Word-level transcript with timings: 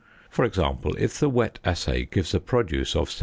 For 0.31 0.45
example, 0.45 0.95
if 0.97 1.19
the 1.19 1.29
wet 1.29 1.59
assay 1.63 2.05
gives 2.05 2.33
a 2.33 2.39
produce 2.39 2.95
of 2.95 3.11
17. 3.11 3.19